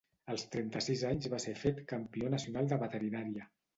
Als 0.35 0.43
trenta-sis 0.53 1.03
anys 1.09 1.29
va 1.35 1.39
ser 1.45 1.55
fet 1.65 1.83
campió 1.93 2.33
nacional 2.37 2.73
de 2.73 2.81
Veterinària. 2.85 3.51